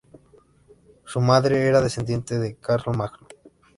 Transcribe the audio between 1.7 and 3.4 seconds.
descendiente de Carlomagno.